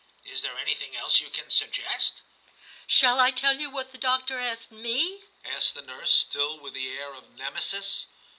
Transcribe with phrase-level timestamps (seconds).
[0.25, 2.23] Is there anything else you can suggest?'
[2.67, 6.11] * Shall I tell you what the doctor asked XI TIM 249 me?' asked the nurse,
[6.11, 8.07] still with the air of Nemesis.